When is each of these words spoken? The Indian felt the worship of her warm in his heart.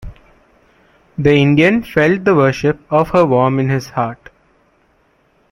The 1.15 1.29
Indian 1.35 1.83
felt 1.83 2.23
the 2.23 2.33
worship 2.33 2.79
of 2.91 3.09
her 3.09 3.23
warm 3.23 3.59
in 3.59 3.69
his 3.69 3.89
heart. 3.91 4.29